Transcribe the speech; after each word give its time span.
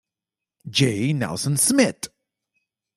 J. 0.67 1.13
Nelson 1.13 1.57
Smith. 1.57 2.07